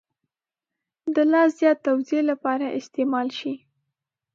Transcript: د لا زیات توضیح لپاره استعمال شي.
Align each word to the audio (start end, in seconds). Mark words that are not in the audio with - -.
د 1.15 1.17
لا 1.31 1.43
زیات 1.57 1.77
توضیح 1.87 2.21
لپاره 2.31 2.65
استعمال 2.79 3.27
شي. 3.39 3.53